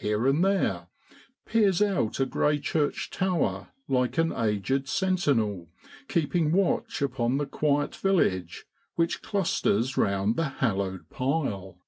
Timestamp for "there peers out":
0.44-2.18